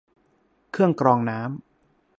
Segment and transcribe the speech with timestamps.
[0.71, 1.61] เครื่องกรองน้ำ